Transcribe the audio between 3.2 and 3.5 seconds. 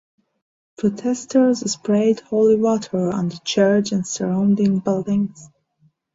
the